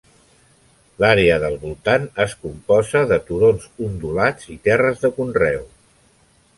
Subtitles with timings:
[1.03, 5.67] L'àrea del voltant es composa de turons ondulats i terres de conreu.